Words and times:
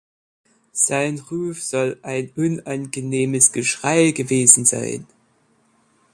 Sein 0.73 1.19
Ruf 1.29 1.61
soll 1.61 1.99
ein 2.01 2.31
unangenehmes 2.35 3.51
Geschrei 3.51 4.09
gewesen 4.09 4.65
sein. 4.65 5.05